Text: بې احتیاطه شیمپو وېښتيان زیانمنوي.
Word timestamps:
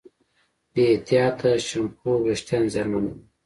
بې 0.73 0.83
احتیاطه 0.93 1.51
شیمپو 1.67 2.11
وېښتيان 2.25 2.63
زیانمنوي. 2.73 3.13